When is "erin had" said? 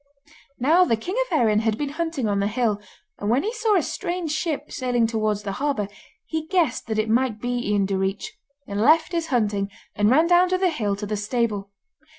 1.37-1.77